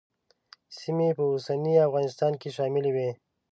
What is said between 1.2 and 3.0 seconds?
اوسني افغانستان کې شاملې